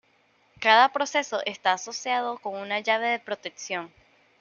Cada 0.59 0.89
proceso 0.91 1.43
está 1.45 1.73
asociado 1.73 2.39
con 2.39 2.55
una 2.55 2.79
llave 2.79 3.05
de 3.07 3.19
protección. 3.19 3.93